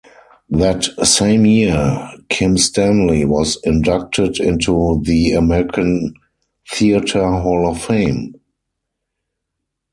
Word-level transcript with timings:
That 0.49 0.85
same 1.05 1.45
year, 1.45 2.09
Kim 2.29 2.57
Stanley 2.57 3.23
was 3.23 3.59
inducted 3.63 4.39
into 4.39 4.99
the 5.05 5.33
American 5.33 6.15
Theatre 6.71 7.21
Hall 7.29 7.69
of 7.69 7.83
Fame. 7.85 8.33